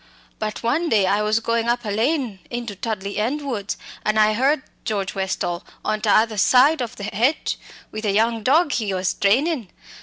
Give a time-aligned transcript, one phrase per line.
[0.39, 4.33] But one day I was going up a lane into Tudley End woods, an' I
[4.33, 7.59] heard George Westall on tother side of the hedge
[7.91, 9.69] with a young dog he was training.